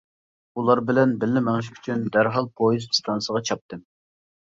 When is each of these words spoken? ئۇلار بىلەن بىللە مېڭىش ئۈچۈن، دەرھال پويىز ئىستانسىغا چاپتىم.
ئۇلار 0.61 0.81
بىلەن 0.87 1.13
بىللە 1.25 1.45
مېڭىش 1.49 1.71
ئۈچۈن، 1.75 2.03
دەرھال 2.17 2.53
پويىز 2.59 2.91
ئىستانسىغا 2.91 3.47
چاپتىم. 3.53 3.89